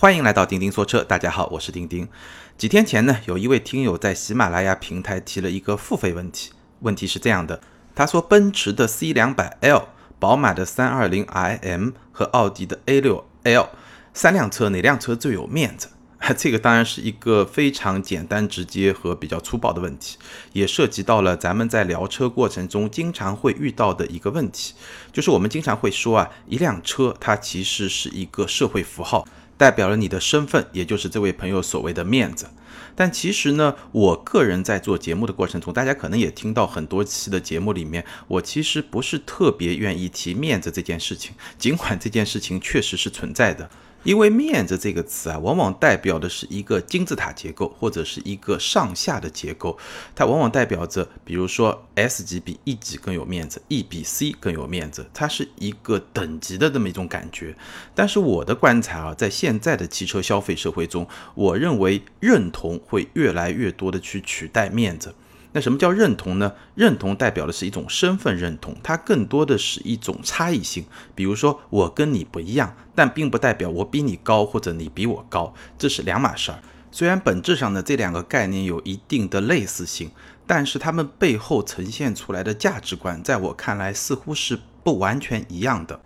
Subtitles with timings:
[0.00, 2.08] 欢迎来到钉钉说车，大家好，我是钉钉。
[2.56, 7.60] 几天前呢，有一位听友在喜马拉雅平台提了一个付费问题，问题是这样的：
[7.96, 9.88] 他说，奔驰的 C 两百 L、
[10.20, 13.70] 宝马的三二零 iM 和奥迪的 A 六 L
[14.14, 15.88] 三辆车，哪辆车最有面子？
[16.38, 20.16] 这个当然是一个非常简单、直接和比较粗暴的问题，
[20.52, 24.74] 也涉及到了咱们在聊车过程中经常会遇到的一个问题，
[25.12, 29.26] 就是我们经常会说啊，一辆车它其实是一个社会符号，
[29.58, 32.48] 代表了你的身份，也就是这位朋友所谓的面子。
[32.94, 43.68] 但其实呢，我个人在做节目的过程中，大家可能也听到很多期的节目里面，我其实不是特别愿意提面子这件事情，尽管这件事情确实是存在的。
[44.04, 49.76] 因为面子这个词啊，往往代表的是一个金字塔结构，或者是一个上下的结构。
[50.14, 57.54] 它往往代表着，比如说 S 级比 E 级更有面子，E 比 C 更有面子，它是一个等级的这么一种感觉。
[57.94, 65.14] 但是我的观察啊，在现在的汽车消费社会中，我认为认同会越来越多的去取代面子。
[65.52, 66.52] 那什么叫认同呢？
[66.74, 70.84] 认同代表的是一种身份认同，它更多的是一种差异性。
[71.14, 76.58] 比如说，我跟你不一样，但并不代表我比你高或者你比我高，这是两码事儿。
[76.90, 80.10] 虽然本质上呢，这两个概念有一定的类似性，
[80.46, 86.00] 但是它们背后呈现出来的价值观，在我看来似乎是不完全一样的。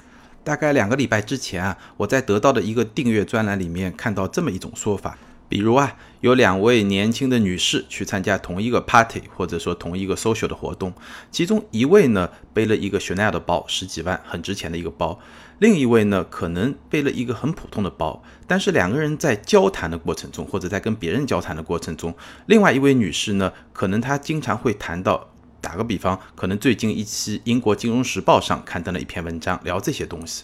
[0.44, 5.16] 大概两个礼拜之前啊，我在得到的一个订阅专栏里面看到这么一种说法。
[5.48, 10.94] 比如啊，有两位年轻的女士去参加同一个 party，或者说同一个 social 的活动，
[11.32, 15.18] 其中一位呢背了一个 Chanel 的包，十几万，很值钱的一个包；
[15.58, 18.22] 另一位呢可能背了一个很普通的包。
[18.46, 22.14] 但是两个人在交谈的过程中，或者在跟别人交谈的过程中，
[22.46, 25.28] 另外一位女士呢，可能她经常会谈到。
[25.60, 30.42] 打个比方，可能最近一期英国金融时报上刊登了一篇文章，聊这些东西。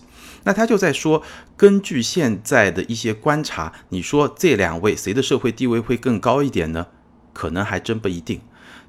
[0.49, 1.23] 那他就在说，
[1.59, 6.87] 根据现在的一些观察，你说这两位谁的社会地位会更高一点呢？
[7.35, 8.41] 可能还真不一定。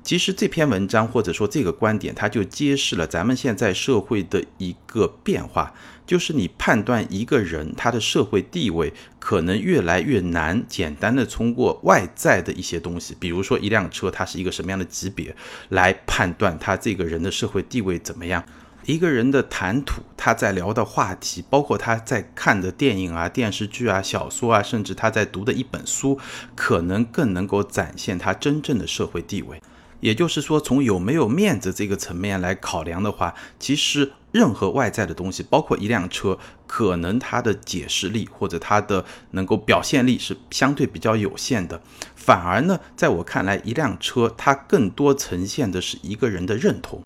[0.01, 5.73] 其实这篇文章或者说这个观点，它就揭示了咱们现在社会的一个变化，
[6.07, 15.35] 就是你判断一个人他的社会地位可能越来越难，简单的通过外在的一些东西，比如说一辆车它是一个什么样的级别，
[15.67, 18.41] 来判断他这个人的社会地位怎么样。
[18.89, 26.19] 一个人的谈吐，他在聊的话题，包括他在看的电影啊、电视剧啊、小说啊，甚至他在读的一本书，
[26.55, 29.61] 可能更能够展现他真正的社会地位。
[29.99, 41.79] 也就是说，从有没有面子这个层面来考量的话，其实任何外在的东西，包括一辆车，可能它的解释力或者它的能够表现力是相对比较有限的。
[42.15, 47.03] 反而呢，在我看来，一辆车它更多呈现的是一个人的认同。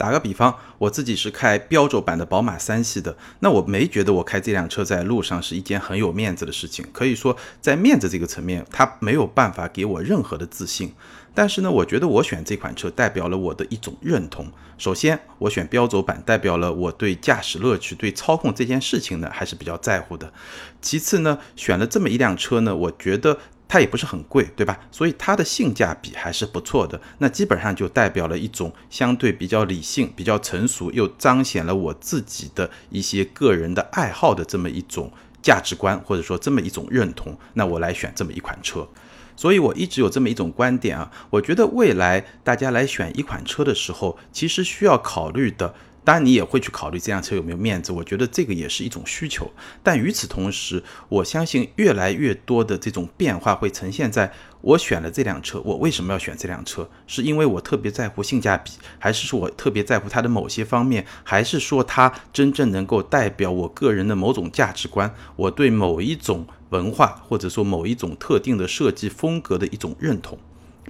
[0.00, 6.82] 打个比方，我自己是开标轴版的宝马三系的，那我没觉得我开这辆车在路上是一件很有面子的事情。
[6.90, 10.94] 可以说，在面子这个层面，它没有办法给我任何的自信。
[11.34, 14.50] 但是呢，我觉得我选这款车代表了我的一种认同。
[14.78, 20.32] 首先，我选标轴版代表了我对驾驶乐趣、对操控这件事情呢还是比较在乎的。
[20.80, 23.36] 其次呢，选了这么一辆车呢，我觉得。
[23.72, 24.76] 它也不是很贵，对吧？
[24.90, 27.00] 所以它的性价比还是不错的。
[27.18, 37.38] 那基本上就代表了一种相对比较理性、比较成熟，又彰显了我自己的一些个人的爱好的这么一种价值观，或者说这么一种认同。
[37.54, 38.88] 那我来选这么一款车。
[39.36, 45.72] 所以我一直有这么一种观点啊，我觉得未来大家来选一款车的时候，其实需要考虑的。
[46.02, 49.50] 当然，你也会去考虑这辆车有没有面子，我觉得这个也是一种需求。
[49.82, 56.88] 但与此同时，我相信越来越多的这种变化会呈现在我选了这辆车，我为什么要选这辆车？
[57.06, 65.14] 是因为我特别在乎性价比，还是说我特别在乎它的某些方面，还是说它真正能够代表我个人的某种价值观？
[65.36, 70.38] 我对某一种文化，或者说某一种特定的设计风格的一种认同？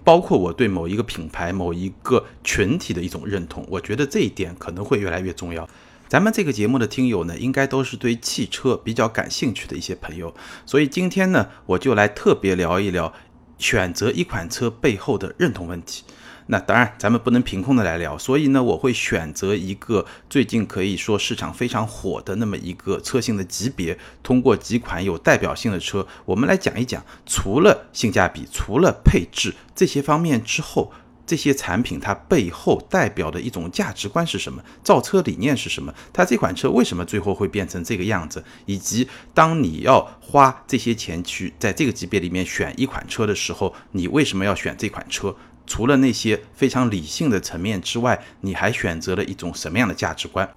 [0.02, 5.68] 包括我对某一个品牌、某一个群体的一种认同，我觉得这一点可能会越来越重要。
[6.08, 10.34] 咱们这个节目的听友呢，应该都是对汽车比较感兴趣的一些朋友，
[10.66, 13.12] 所以今天呢，我就来特别聊一聊
[13.58, 16.02] 选择一款车背后的认同问题。
[16.52, 30.92] 那当然，咱们不能凭空的来聊，所以呢，我会选择一个最近可以说市场非常火的那么一个车型的级别，通过几款有代表性的车，我们来讲一讲，除了性价比、除了配置这些方面之后，
[31.24, 45.36] 这些产品它背后代表的一种价值观是什么，造车理念是什么，它这款车为什么最后会变成这个样子，以及当你要花这些钱去在这个级别里面选一款车的时候，你为什么要选这款车？
[45.70, 50.52] 除了那些非常理性的层面之外，你还选择了一种什么样的价值观？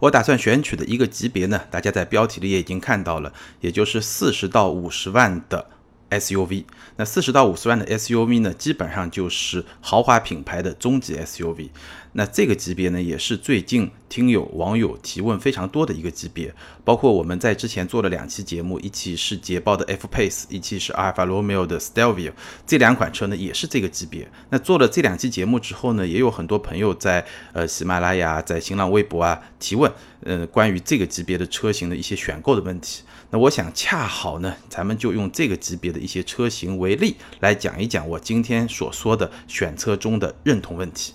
[0.00, 5.68] 我打算选取的一个级别呢，大家在标题里也已经看到了，也就是四十到五十万的。
[6.10, 6.64] SUV，
[6.96, 11.70] 那四十到五十万的 SUV 呢，基本上就是豪华品牌的中级 SUV。
[12.12, 16.54] 那这个级别呢，也是最近听友网友提问非常多的一个级别。
[16.82, 22.32] 包括我们在之前做了两期节目，一期是捷豹的 F Pace，一期是阿尔法罗密欧的 Stelvio，
[22.66, 24.26] 这两款车呢也是这个级别。
[24.48, 29.92] 那做了这两期节目之后呢，也有很多朋友在呃喜马拉雅、在新浪微博啊提问，
[30.22, 33.02] 呃关于这个级别的车型的一些选购的问题。
[33.30, 41.12] 那我想恰好呢，咱们就用这个级别的一些车型为例，来讲一讲我今天所说的选车中的认同问题。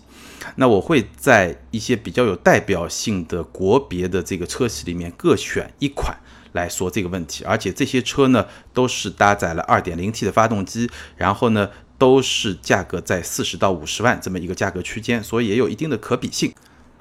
[0.56, 6.18] 那我会在一些比较有代表性的国别的这个车系里面各选一款
[6.52, 16.54] 来说这个问题，而且这些车呢都是搭载了 2.0T 的发动机，然后呢都是价格在四十到五十万这么一个价格区间，所以也有一定的可比性。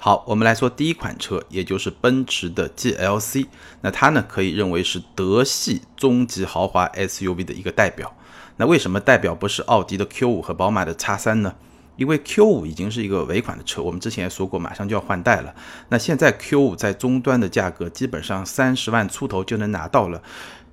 [0.03, 3.45] 好，我们来说第一款车，也就是奔驰的 GLC，
[3.81, 8.11] 那它呢可以认为是德系中级豪华 SUV 的一个代表。
[8.57, 11.53] 那为什么代表不是奥迪的 Q5 和宝马的 X3 呢？
[11.97, 15.53] 因为 Q5 已经是一个尾款的车，我们之前也说过，马上就要换代了。
[15.89, 20.23] 那现在 Q5 在终端的价格基本上三十万出头就能拿到了。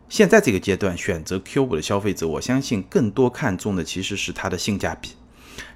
[0.08, 5.10] 现在这个阶段选择 Q5 的消费者，我相信更多看重的其实是它的性价比。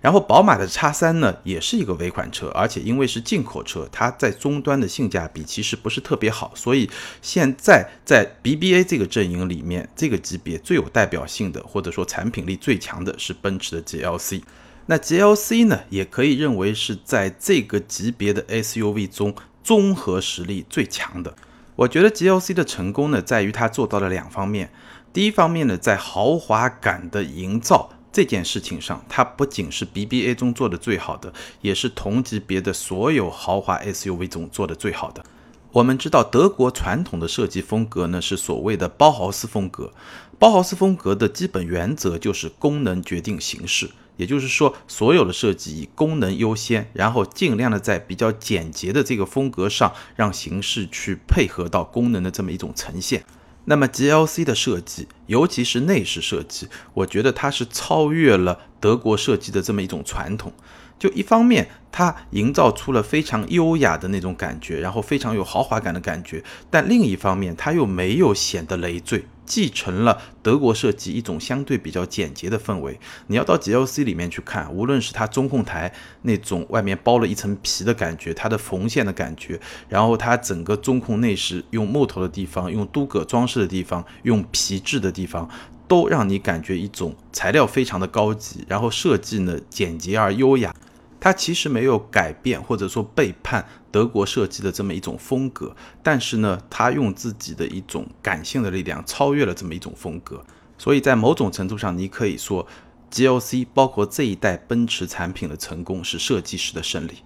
[0.00, 6.88] 然后宝马的 X3 呢，也是一个尾款车，而且因为是进口车，它在终端的性价比其实不是特别好，所以
[7.20, 14.42] 现在在 BBA 这个阵营里面，这个级别最有代表性的，或者说产品力最强的是奔驰的 GLC。
[14.86, 21.34] 那 GLC 呢，也可以认为是在这个级别的 SUV 中综合实力最强的。
[21.76, 24.70] 我觉得 GLC 的成功呢，在于它做到了两方面。
[25.12, 31.32] 第一方面呢，在豪华感的营造这件事情上，它不仅是 BBA 中做的最好的，
[31.62, 35.24] 也是同级别的所有豪华 SUV 中做的最好的。
[35.72, 39.90] 我们知道，德国传统的设计风格呢，是所谓的包豪斯风格。
[40.38, 43.90] 包豪斯风格的基本原则就是功能决定形式。
[44.18, 53.24] 也就是说，所有的设计以功能优先，然后尽量的在比较简洁的这个风格上，让形式去配合到功能的这么一种呈现。
[53.64, 60.52] 那么 GLC 的设计，尤其是内饰设计，我觉得它是超越了德国设计的这么一种传统。
[60.98, 69.24] 就一方面，它营造出了非常优雅的那种感觉，然后非常有豪华感的感觉；但另一方面，它又没有显得累赘。
[69.52, 72.98] 继承了德国设计一种相对比较简洁的氛围。
[73.26, 79.60] 你要到 GLC 里面去看，无论是它中控台那种外面包了一层皮的感觉，它的缝线的感觉，
[79.90, 85.46] 然后它整个中控内饰用木头的地方、用镀铬装饰的地方、用皮质的地方，
[85.86, 90.74] 都让你感觉一种材料非常的高级，然后设计呢简洁而优雅。
[91.20, 100.44] 它其实没有改变或者说背叛德国设计的这么一种风格，但是呢，他用自己的一种感性的力量超越了这么一种风格。
[100.78, 102.66] 所以在某种程度上，你可以说
[103.12, 107.18] ，GLC 包括这一代奔驰产品的成功是设计师的胜利。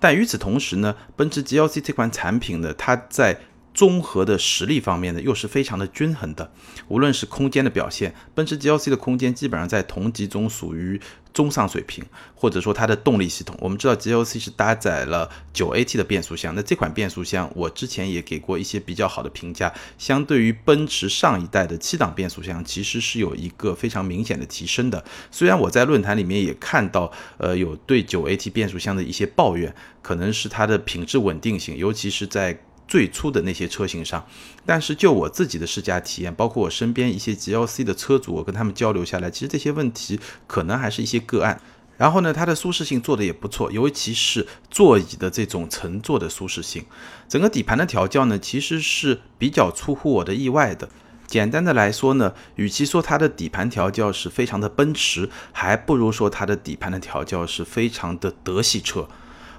[0.00, 3.38] 但与此同时呢，奔驰 GLC 这款产品呢，它在
[3.78, 6.50] 综合的实力方面呢，又是非常的均衡的。
[6.88, 11.00] 无论是空间的表现，奔驰 GLC 的空间基本上在同级中属于
[11.32, 12.04] 中上水平，
[12.34, 25.04] 或者说它的动力系统，我们知道 GLC 是搭载了九 AT 的变速箱，那这款变速箱我之前也给过一些比较好的评价，相对于奔驰上一代的七档变速箱，其实是有一个非常明显的提升的。
[25.30, 32.58] 虽然我在论坛里面也看到，呃，有对九 AT 变速箱的一些抱怨，可能是它的品质稳定性，尤其是在
[32.88, 34.26] 最初的那些车型上，
[34.66, 41.60] 但是就我自己的试驾体验，包括我身边一些 GLC 的车主，我跟他们交流下来，其实这些问题可能还是一些个案。
[41.98, 46.84] 然后呢，它的舒适性做的也不错，尤其是座椅的这种乘坐的舒适性。
[47.28, 50.88] 整个底盘的调教呢，其实是比较出乎我的意外的。
[51.26, 59.08] 简单的来说呢，与其说它的底盘调教是非常的奔驰，还不如说它的底盘的调教是非常的德系车。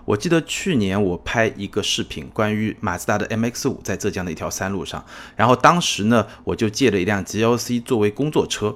[0.10, 8.76] 我记得去年我拍一个视频，关于马自达的 MX 五在浙江的一条山路上，然后当时呢，我就借了一辆 GLC 作为工作车，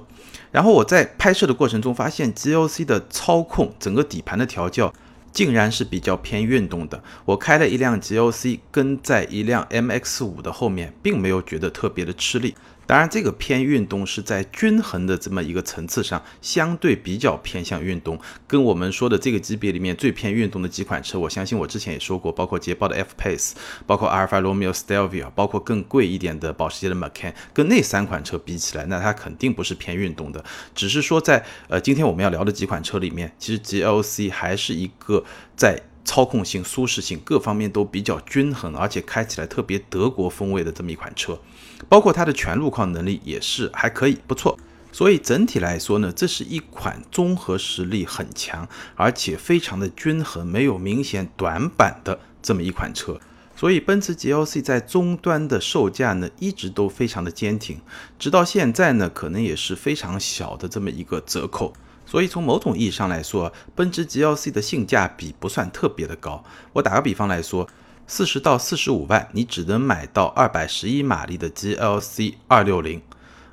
[0.52, 4.94] 然后我在拍摄的过程中发现 GLC 的操控，整个底盘的调教
[5.32, 7.02] 竟然是比较偏运动的。
[7.24, 12.54] 我开了一辆 GLC 跟在一辆 MX 五的后面，并没有觉得特别的吃力。
[12.86, 18.20] 当然，这个偏运动是在均衡的这么一个层次上，相对比较偏向运动。
[18.46, 23.52] 跟我们说的这个级别里面最偏运动的几款车，我相信我之前也说过，包括捷豹的 F Pace，
[23.86, 30.44] 包括阿尔法罗密欧 Stelvio，包括更贵一点的保时捷的 Macan，跟那三款车比起来，那它肯定不是偏运动的。
[30.74, 35.24] 只是说在呃今天我们要聊的几款车里面，其实 GLC 还是一个
[35.56, 41.40] 在操控性、舒适性各方面都比较均衡，而且开起来特别德国风味的这么一款车，
[41.88, 44.58] 包括它的全路况能力也是还可以，不错。
[44.92, 53.18] 所以整体来说呢，这是一款综合实力很强，而且非常的均衡，没有明显短板的这么一款车。
[53.56, 57.80] 所以奔驰 GLC 在终端的售价呢，一直都非常的坚挺，
[58.18, 61.72] 直到现在呢，可能也是非常小的这么一个折扣。
[62.06, 66.44] 所以从某种意义上来说，奔驰 GLC 的性价比不算特别的高。
[66.72, 67.66] 我打个比方来说，
[68.06, 73.00] 四十到四十五万，你只能买到二百十一马力的 GLC 二六零。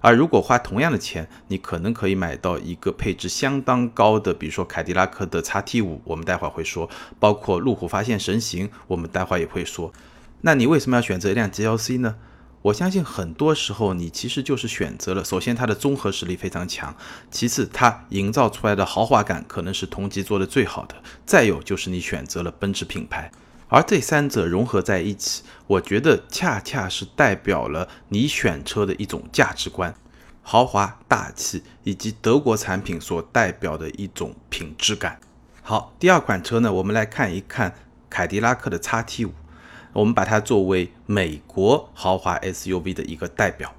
[0.01, 6.89] 而如果花同样的钱，你可能可以买到一个配置相当高的，比如说凯迪拉克的 XT 五，我们待会儿会说，
[7.19, 9.93] 包括路虎发现神行，我们待会儿也会说。
[10.41, 12.15] 那你为什么要选择一辆 GLC 呢？
[12.63, 16.95] 我相信很多时候你其实就是选择了，首先它的综合实力非常强，
[17.29, 23.31] 其次它营造出来的豪华感可能是同级做的最好的，再有就是你选择了奔驰品牌。
[23.71, 29.95] 而这三者融合在一起，我觉得恰恰是代表了你选车的一种价值观，
[30.41, 35.21] 豪华大气以及德国产品所代表的一种品质感。
[35.61, 37.73] 好，第二款车呢，我们来看一看
[38.09, 39.31] 凯迪拉克的 XT 五，
[39.93, 43.73] 我们把它作为美国豪华 SUV 的一个代表。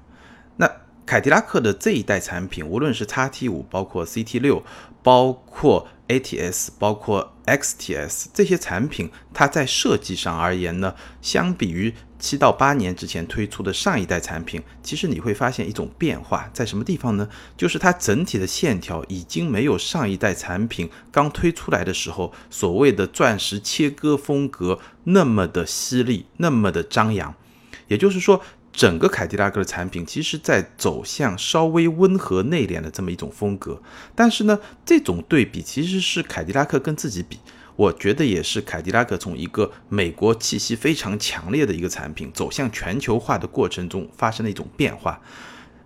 [0.57, 0.67] 那
[1.05, 4.63] 凯迪拉克的这一代产品，无论是 XT 五，包括 CT 六，
[5.03, 17.27] 包括 ATS 包括 XTS 这些产品，它在设计上而言呢，相比于七到八年之前推出的上一代产品，其实你会发现一种变化，在什么地方呢？
[17.57, 27.33] 就是它整体的线条已经没有上一代产品刚推出来的时候所谓的钻石切割风格那么的犀利，那么的张扬。
[27.87, 28.41] 也就是说。
[28.73, 33.79] 整个凯迪拉克的产品，其实在走向稍微温和内敛的这么一种风格。
[34.15, 37.37] 但是呢，这种对比其实是凯迪拉克跟自己比，
[37.75, 45.21] 我觉得也是凯迪拉克从一个美国气息非常强烈的一个产品，走向全球化的过程中发生的一种变化。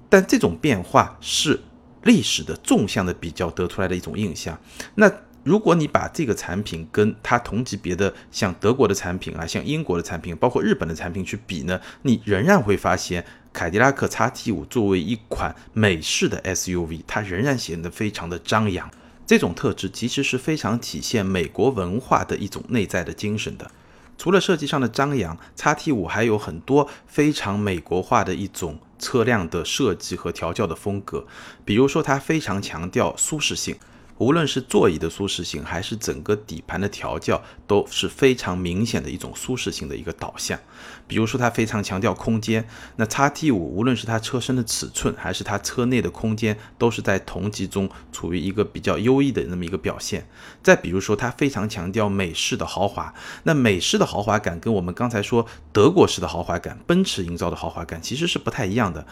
[0.08, 1.60] 但这种变化是
[2.04, 4.58] 历史的纵向的比较得出来的一种印象。
[4.96, 5.12] 那。
[5.48, 13.24] 如果你把这个产品跟它同级别的像德国的产品啊，像英国的产品，包括日本的产品去比呢，你仍然会发现
[13.54, 18.92] 凯迪拉克 XT5 作为一款美式的 SUV，它仍然显得非常的张扬。
[19.26, 23.72] 这种特质其实是非常体现美国文化的一种内在的精神的。
[24.18, 31.26] 除了设计上的张扬，XT5 还有很多非常美国化的一种车辆的设计和调教的风格，
[31.64, 33.78] 比如说它非常强调舒适性。
[34.18, 40.60] 无论是座椅的舒适性，还是整个底盘的调教，都是非常明显的一种舒适性的一个导向。
[41.08, 50.28] 比如说，它非常强调空间，那叉 T 五无论是它车身的尺寸，还是它车内的空间，都是在同级中处于一个比较优异的那么一个表现。
[50.64, 59.06] 再比如说，它非常强调美式的豪华，那美式的豪华感跟我们刚才说德国式的豪华感，奔驰营造的豪华感其实是不太一样的。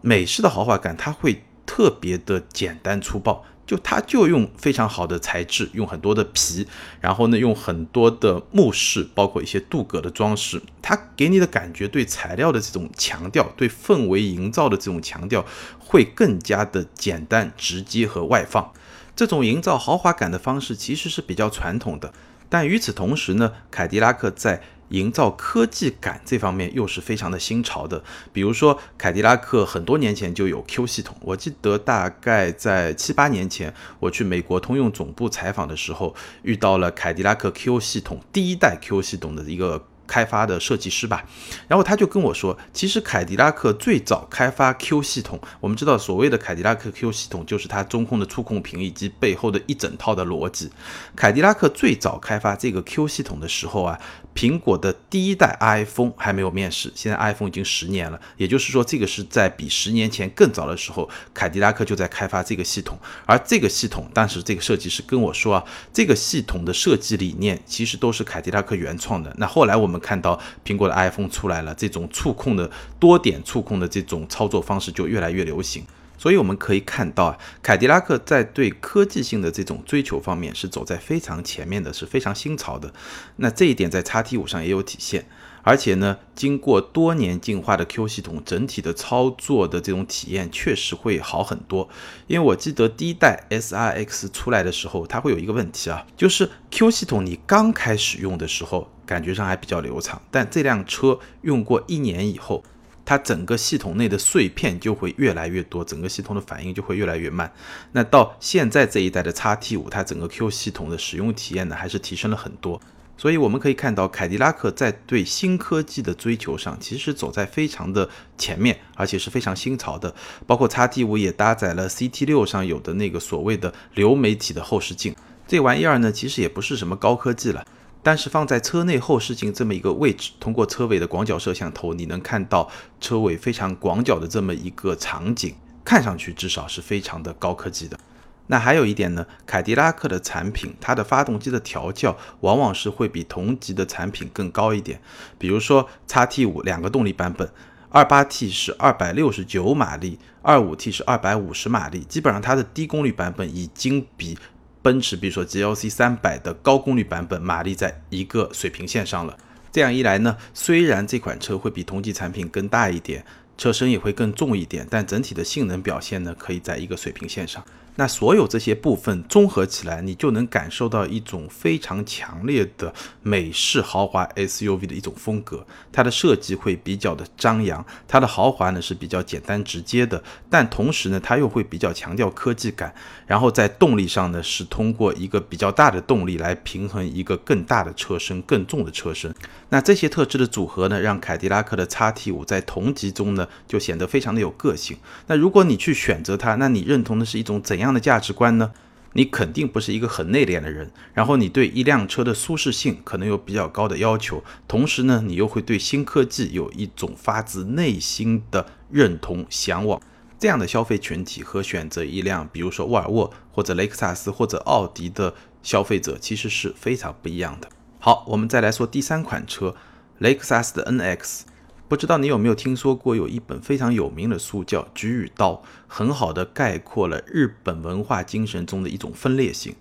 [0.00, 3.44] 美式的豪华感，它会特别的简单粗暴。
[3.68, 6.66] 就它就用非常好的材质，用很多的皮，
[7.02, 15.44] 然后呢用很多的木饰，包括一些镀铬的装饰，它给你的感觉对材料的这种强调，对氛围营造的这种强调，
[15.78, 18.72] 会更加的简单直接和外放。
[19.14, 22.14] 这种营造豪华感的方式其实是比较传统的，
[22.48, 28.02] 但与此同时呢，凯迪拉克在营造科技感这方面又是非常的新潮的，
[28.32, 39.84] 比如说凯迪拉克很多年前就有 Q 系统，我记得大概在七八年前我去美国通用总部采访的时候，遇到了凯迪拉克 Q 系统第一代 Q 系统的一个。
[40.08, 41.22] 开发的设计师吧，
[41.68, 50.70] 然后他就跟我说，其实凯迪拉克最早开发 Q 系统，我们知道所谓的凯迪拉克 Q 系统就是它中控的触控屏以及背后的一整套的逻辑。
[51.14, 54.00] 凯迪拉克最早开发这个 Q 系统的时候啊，
[54.38, 62.96] 苹果的第一代 iPhone 还没有面世，现在 iPhone 已经十年了，也就是说这个是在比十年前更早的时候，凯迪拉克就在开发这个系统。
[63.26, 69.34] 而这个系统当时这个设计师跟我说啊，这个系统的设计理念其实都是凯迪拉克原创的。
[69.38, 69.98] 那后来我们。
[70.00, 75.84] 看到苹果的 iPhone 出来了，这种触控的多点触控的这种操作方式就越来越流行。
[76.18, 82.92] 所以我们可以看到啊，凯迪拉克在对科技性的这种追求方面是走在非常前面的，是非常新潮的。
[83.36, 85.26] 那这一点在叉 T 五上也有体现。
[85.64, 91.90] 而且呢，经过多年进化的 Q 系统，整体的操作的这种体验确实会好很多。
[92.26, 102.64] 因为我记得第一代 S R X 出来的时候，它会有一个问题啊，就是 Q 系统你刚开始用的时候，感觉上还比较流畅，但这辆车用过一年以后，
[103.08, 107.50] 它整个系统内的碎片就会越来越多，整个系统的反应就会越来越慢。
[107.92, 112.78] 那到现在这一代的 x T 五，它整个 Q 系统的使用体验呢，还是提升了很多。
[113.16, 120.14] 所以我们可以看到，凯迪拉克在对新科技的追求上，其实走在非常的前面，而且是非常新潮的。
[120.46, 127.66] 包括 x T 五也搭载了 CT 六上有的那个所谓的流媒体的后视镜，这玩意儿呢，其实也不是什么高科技了。
[128.08, 137.98] 但是放在车内后视镜这么一个位置，通过车尾的广角摄像头，你能看到车尾非常广角的这么一个场景，看上去至少是非常的高科技的。
[138.46, 144.98] 那还有一点呢，凯迪拉克的产品，它的发动机的调教往往是会比同级的产品更高一点。
[145.36, 147.46] 比如说，x T 五两个动力版本，
[147.90, 154.38] 二八 T 是二百六十九马力，二五 T 是二百五十马力，基本上它的低功率版本已经比
[154.82, 159.36] 奔驰，比如说 GLC 三百的高功率版本马力在一个水平线上了。
[159.70, 163.24] 这样一来呢，虽然这款车会比同级产品更大一点，
[163.58, 167.62] 车身也会更重一点，但整体的性能表现呢，可以在一个水平线上。
[167.96, 175.66] 那所有这些部分综合起来，你就能感受到一种非常强烈的美式豪华 SUV 的一种风格。
[175.90, 182.94] 它的设计会比较的张扬，它的豪华呢是比较简单直接的，但同时呢，它又会比较强调科技感。
[183.26, 189.34] 然后在动力上呢，是通过一个比较大的动力来平衡一个更大的车身、更重的车身。
[189.70, 194.96] 那这些特质的组合呢，让凯迪拉克的 x T 五在同级中呢就显得非常的有个性。
[195.26, 197.88] 那如果你去选择它，那你认同的是一种怎样？
[197.92, 198.72] 的价值观呢？
[199.14, 209.98] 你肯定不是一个很内敛的人，然后你对一辆车的舒适性可能有比较高的要求，同时呢，你又会对新科技有一种发自内心的认同向往。
[210.38, 217.68] 这样的消费群体和选择一辆比如说沃尔沃或者雷克萨斯或者奥迪的消费者其实是非常不一样的。
[217.98, 219.74] 好，我们再来说第三款车，
[220.18, 221.40] 雷克萨斯的 NX。
[221.88, 225.54] 不知道你有没有听说过，有一本非常有名的书叫《菊与刀》，
[225.86, 229.74] 很好的概括了日本文化精神中的一种分裂性。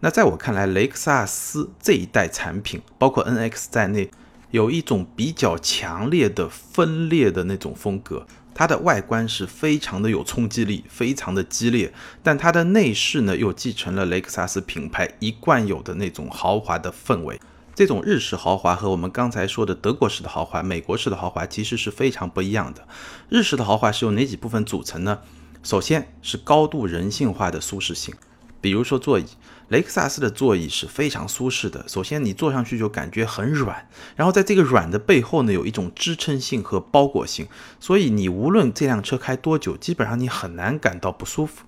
[0.00, 4.10] 那在我看来，雷克萨斯这一代产品，包括 NX 在内，
[4.50, 8.26] 有一种比较强烈的分裂的那种风格。
[8.52, 17.40] 它的外观是非常的有冲击力，非常的激烈，但它的内饰呢，又继承了雷克萨斯品牌一贯有的那种豪华的氛围。
[17.74, 22.86] 这种日式豪华和我们刚才说的德国式的豪华、美国式的豪华其实是非常不一样的。
[23.30, 25.20] 日式的豪华是由哪几部分组成呢？
[25.62, 28.14] 首先是高度人性化的舒适性，
[28.60, 29.24] 比如说座椅，
[29.68, 31.82] 雷克萨斯的座椅是非常舒适的。
[31.88, 37.48] 首先你坐上去就感觉很软，然后在这个软的背后呢，有一种支撑性和包裹性，
[37.80, 41.64] 所以你无论这辆车开多久，基本上你很难感到不舒服。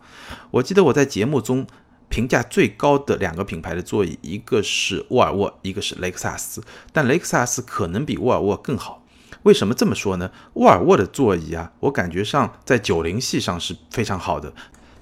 [0.51, 1.67] 我记得我在节目中。
[2.09, 6.62] 评价最高的两个品牌的座椅，一个是沃尔沃，一个是雷克萨斯。
[6.93, 9.03] 但雷克萨斯可能比沃尔沃更好。
[9.43, 10.31] 为什么这么说呢？
[10.55, 14.55] 沃尔沃的座椅啊，我感觉上在九零系上是非常好的，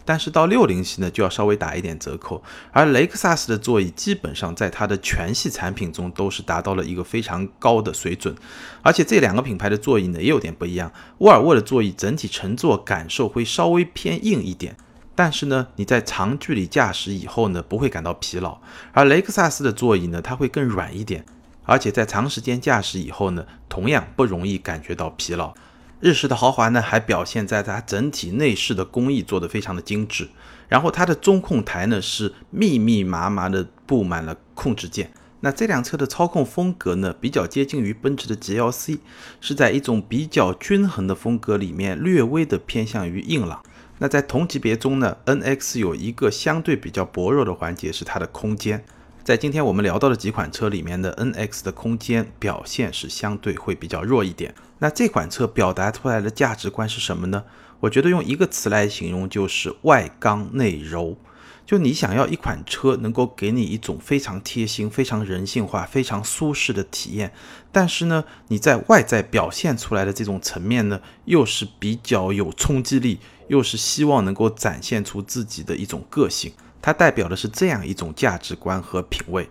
[0.04, 2.42] 但是到六零系呢就要稍微打一点折扣。
[2.72, 8.34] 而雷克萨斯的座椅基本上在它的全系产品中都是达到了一个非常高的水准。
[8.82, 14.76] 而且这两个品牌的座椅呢也有点不一样，沃尔沃的座椅整体乘坐感受会稍微偏硬一点。
[15.14, 18.58] 但是呢，你在长距离驾驶以后呢，不会感到疲劳。
[18.92, 21.24] 而雷克萨斯的座椅呢，它会更软一点，
[21.64, 25.52] 而且在长时间驾驶以后呢，同样不容易感觉到疲劳。
[26.00, 30.28] 日式的豪华呢，还表现在它整体内饰的工艺做得非常的精致，
[30.68, 35.12] 然后它的中控台呢是密密麻麻的布满了控制键。
[35.44, 38.98] 那这辆车的操控风格呢，比较接近于奔驰的 GLC，
[39.40, 43.62] 是在一种比较均衡的风格里面，略微的偏向于硬朗。
[44.02, 48.84] 那在同级别中呢，NX 有一个相对比较薄弱的环节是它的空间。
[49.22, 54.56] 在今天我们聊到的几款车里面的 NX 的空间表现是相对会比较弱一点。
[54.80, 57.44] 那这款车表达出来的价值观是什么呢？
[57.78, 61.16] 我觉得用一个词来形容就是外刚内柔。
[61.64, 67.32] 就你想要一款车能够给你一种非常贴心、非常人性化、非常舒适的体验，
[67.70, 73.20] 但是呢，你在外在表现出来的这种层面呢，又是比较有冲击力。
[73.48, 79.46] 又是希望能够展现出自己的一种个性，它代表的是这样一种价值观和品味。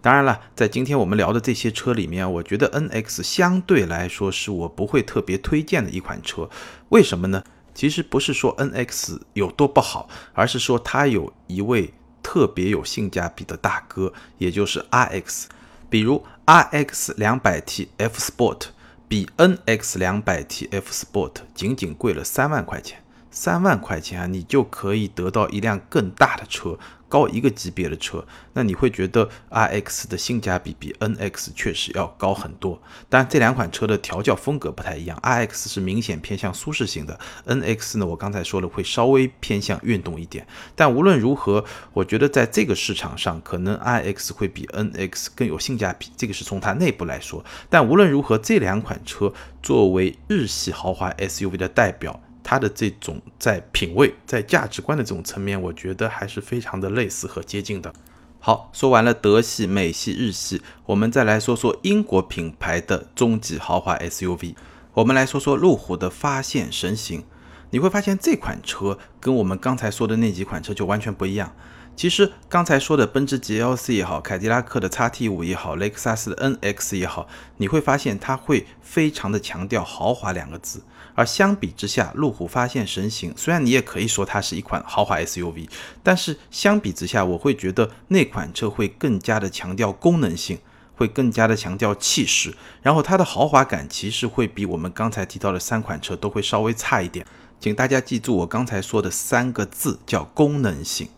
[0.00, 6.50] 当然了，在今天我们聊的这些车里面，我觉得 NX 相对来说是我不会特别推荐的一款车。
[6.88, 7.44] 为什么呢？
[7.74, 15.46] 其实不是说 NX 有多不好，而是说它有一位特别有性价比的大哥，也就是 RX。
[15.90, 18.66] 比如 RX 两百 T F Sport
[19.06, 23.02] 比 NX 两百 T F Sport 仅仅贵了三万块钱。
[23.30, 26.78] 三万块钱啊，你就可以得到一辆更大的车。
[27.08, 32.80] 高一个级别的车，那你会觉得 RX 的性价比比 NX 确实要高很多。
[33.08, 40.46] 当然，这两款车的调教风格不太一样，RX 是明显偏向舒适型的，NX 呢，我刚才说了会稍微偏向运动一点。
[40.74, 47.44] 但无论如何，我觉得在这个市场上，可能 RX 会比 NX 更有性价比，这个是从它内部来说。
[47.68, 52.20] 但无论如何，这两款车作为日系豪华 SUV 的代表。
[52.44, 57.92] 它的这种在品味、在价值观的这种层面，我觉得还是非常的类似和接近的。
[58.38, 64.54] 好，说完了德系、美系、日系，我们再来说说英国品牌的中级豪华 SUV。
[64.92, 67.24] 我们来说说路虎的发现神行。
[67.70, 71.56] 你会发现这款车跟我们刚才说的那几款车就完全不一样。
[71.96, 77.26] 其实刚才说的奔驰 GLC 也好，凯迪拉克的 XT5 也好，雷克萨斯的 NX 也好，
[77.56, 80.82] 你会发现它会非常的强调豪华两个字。
[81.14, 85.68] 而相比之下，路虎发现神行，虽然你也可以说它是一款豪华 SUV，
[86.02, 90.58] 但是相比之下，我会觉得那款车会更加的强调功能性，
[90.96, 97.24] 会更加的强调气势，然后它的豪华感其实会比我们刚才提到的三款车都会稍微差一点。
[97.60, 101.08] 请大家记住我刚才说的三个字，叫功能性。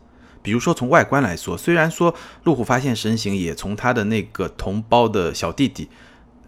[0.43, 5.89] 比如说从外观来说，虽然说路虎发现神行也从它的那个同胞的小弟弟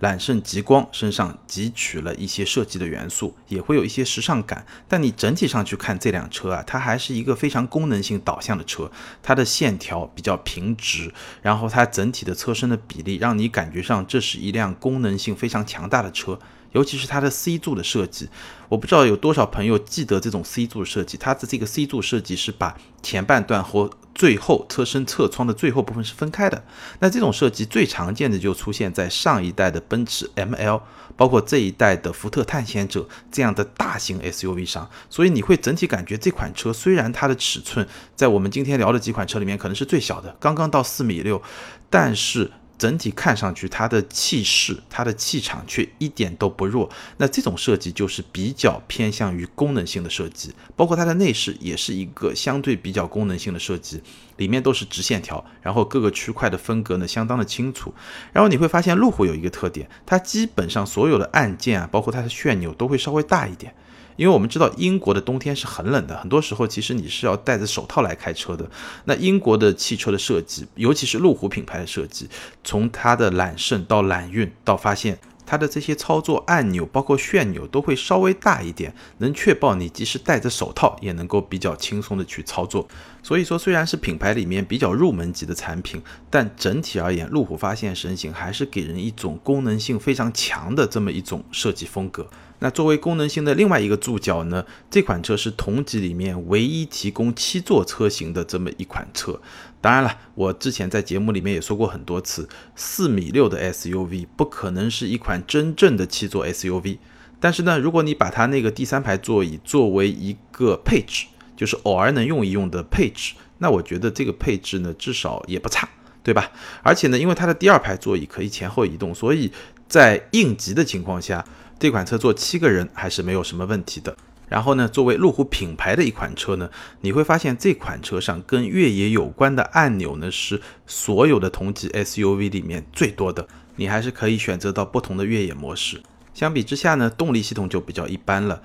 [0.00, 4.64] 揽胜极光身上汲取了一些设计的元素，也会有一些时尚感。
[4.87, 8.90] 但你整体上去看这辆车啊，它还是一个非常功能性导向的车，
[9.22, 16.38] 它的线条比较平直，然后它整体的车身的比例让你感觉上这是一辆功能性非常强大的车。
[16.72, 18.28] 尤其是它的 C 柱的设计，
[18.68, 21.16] 我不知道有多少朋友记得这种 C 柱设计。
[21.16, 26.62] 它的这个 C 柱设计是把前半段和最后车身侧窗的最后部分是分开的。
[26.98, 30.83] 那这种设计最常见的就出现在上一代的奔驰 ML，
[31.16, 34.90] 包括这一代的福特探险者这样的大型 SUV 上。
[35.09, 41.42] 所以你会整体感觉这款车虽然它的尺寸在我们今天聊的几款车里面可能是最小的，刚刚到四米六，
[41.88, 42.52] 但是。
[42.79, 46.88] 整体看上去，它的气势、它的气场却一点都不弱。
[47.17, 54.01] 那这种设计就是比较偏向于功能性的设计，包括它的内饰也是一个相对比较功能性的设计，
[54.37, 57.93] 里面都是直线条，然后各个区块的分隔呢相当的清楚。
[58.33, 63.75] 然后你会发现，路虎有一个特点，它基本上所有的按键啊，包括它的旋钮都会稍微大一点。
[64.18, 68.68] 因为我们知道英国的冬天是很冷的，很多时候其实你是要戴着手套来开车的。
[69.04, 72.28] 那英国的汽车的设计，尤其是路虎品牌的设计，
[72.64, 75.18] 从它的揽胜到揽运到发现。
[75.50, 82.87] 它的这些操作按钮，包括旋钮，都会稍微大一点，能确保你即使戴着手套也能够比较轻松的去操作。
[83.29, 92.27] 所以说，虽然是品牌里面比较入门级的产品，但整体而言，路虎发现神行还是给人一种功能性非常强的这么一种设计风格。
[92.61, 99.38] 那作为功能性的另外一个注脚呢，这款车是同级里面唯一提供七座车型的这么一款车。
[99.83, 106.97] 当然了，我之前在节目里面也说过很多次，四米六的 SUV 不可能是一款真正的七座 SUV。
[107.38, 111.27] 但是呢，如果你把它那个第三排座椅作为一个配置，
[111.59, 115.87] 就是偶尔能用一用的配置，那我觉得这个配置呢，至少也不差，
[116.23, 116.51] 对吧？
[116.83, 119.53] 而且呢，因为它的第二排座椅可以前后移动，所以
[119.87, 121.44] 在应急的情况下。
[121.81, 124.16] 这款车坐七个人还是没有什么问题的。
[124.49, 126.68] 然后呢，作为路虎品牌的一款车呢，
[127.03, 133.47] 你会发现这款车上跟越野有关的按钮呢是所有的同级 SUV 里面最多的。
[133.77, 136.03] 你还是可以选择到不同的越野模式。
[136.35, 138.61] 相比之下呢，动力系统就比较一般了。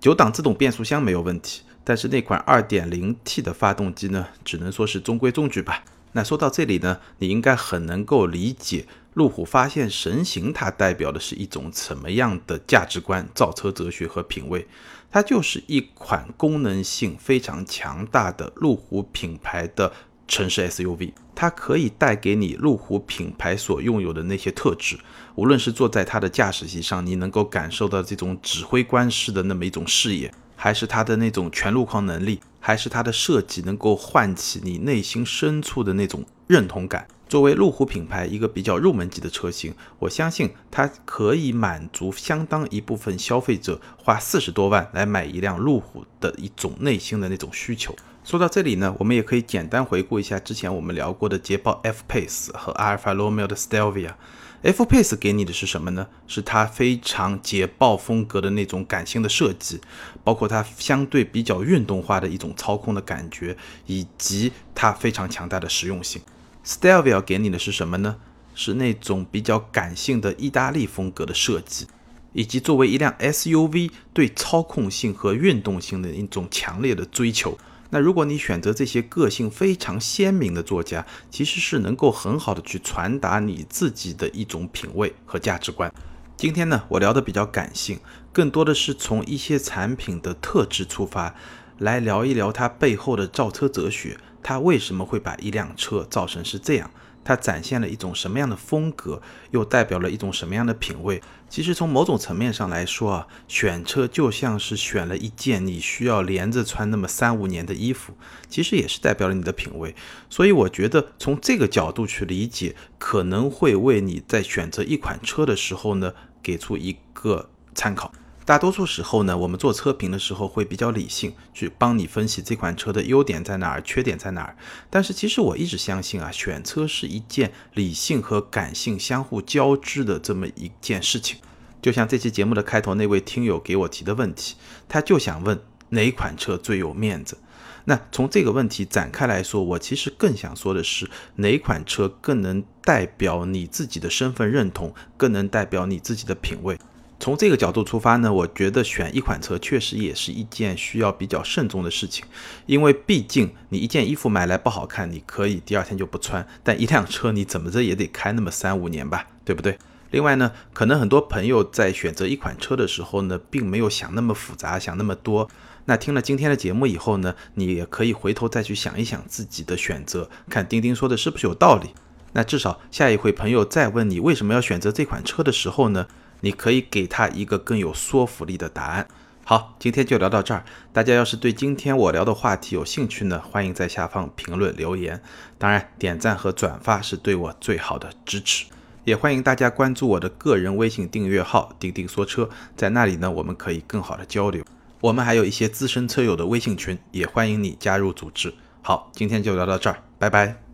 [0.00, 5.84] 九档自动变速箱没有问题，但是那款 2.0T 的发动机呢，只能说是中规中矩吧。
[6.14, 8.86] 那说到这里呢，你应该很能够理解。
[9.14, 14.66] 路虎发现神行，它代表的是一种什么样的价值观、造车哲学和品味？
[15.12, 19.92] 它就是一款功能性非常强大的路虎品牌的
[20.26, 21.12] 城市 SUV。
[21.36, 24.98] 它可以带给你路虎品牌所拥有的那些特质，
[25.36, 37.06] 无论是坐在它的驾驶席上，你能够感受到这种指挥官式的那么一种视野，还是它的那种全路况能力，还是它的设计能够唤起你内心深处的那种认同感。
[37.28, 47.94] 作为路虎品牌一个比较入门级的车型，我相信它可以满足相当一部分消费者花四十多万来买一辆路虎的一种内心的那种需求。
[48.26, 54.14] 说到这里呢，我们也可以简单回顾一下之前我们聊过的捷豹 F Pace 和阿尔法罗密欧的 Stelvia。
[54.62, 56.08] F Pace 给你的是什么呢？
[56.26, 59.80] 是它非常捷豹风格的那种感性的设计，
[60.24, 66.20] 包括它相对比较运动化的一种操控的感觉，以及它非常强大的实用性。
[66.64, 68.16] Stelvia 给你的是什么呢？
[68.56, 71.86] 是那种比较感性的意大利风格的设计，
[72.32, 77.56] 以及作为一辆 SUV 对操控性和运动性的一种强烈的追求。
[77.90, 85.92] 那如果你选择这些个性非常鲜明的作家，其实是能够很好的去传达你自己的一种品味和价值观。
[86.36, 87.98] 今天呢，我聊的比较感性，
[88.32, 91.34] 更多的是从一些产品的特质出发，
[91.78, 96.90] 来聊一聊它背后的造车哲学，它为什么会把一辆车造成是这样。
[97.26, 101.20] 它展现了一种什么样的风格，又代表了一种什么样的品味？
[101.48, 108.14] 其实从某种层面上来说啊，选车就像是选了一件你需要连着穿那么三五年的衣服，
[108.48, 109.96] 其实也是代表了你的品味。
[110.30, 118.12] 所以我觉得从这个角度去理解，可能会为你在选择一款车的时候呢，给出一个参考。
[118.46, 124.56] 大多数时候呢，我们做车评的时候会比较理性，去帮你分析这款车的优点在哪儿，缺点在哪儿。
[124.88, 131.38] 但是其实我一直相信啊，选车是一件理性和感性相互交织的这么一件事情。
[131.82, 134.54] 就像这期节目的开头那位听友给我提的问题，
[134.88, 137.38] 他就想问哪款车最有面子。
[137.86, 146.78] 那从这个问题展开来说，我其实更想说的是，哪款车更能代表你自己的身份认同，更能代表你自己的品味。
[147.18, 152.24] 从这个角度出发呢，我觉得选一款车确实也是一件需要比较慎重的事情，
[152.66, 159.78] 因为毕竟你一件衣服买来不好看，你可以第二天就不穿，但一辆车你怎么着也得开那么三五年吧，对不对？
[160.10, 165.48] 另外呢，可能很多朋友在选择一款车的时候呢，并没有想那么复杂，想那么多。
[165.86, 171.90] 那听了今天的节目以后呢，你也可以回头再去想一想自己的选择，看钉钉说的是不是有道理。
[172.34, 176.06] 那至少下一回朋友再问你为什么要选择这款车的时候呢？
[176.40, 179.06] 你可以给他一个更有说服力的答案。
[179.44, 180.64] 好，今天就聊到这儿。
[180.92, 185.22] 大家要是对今天我聊的话题有兴趣呢，欢迎在下方评论留言。
[185.56, 188.66] 当然，点赞和转发是对我最好的支持。
[189.04, 194.64] 也欢迎大家关注我的个人微信订阅号“钉钉说车”，在那里呢，我们可以更好的交流。
[195.00, 198.52] 我们还有一些资深车友的微信群，也欢迎你加入组织。
[198.82, 200.65] 好，今天就聊到这儿，拜拜。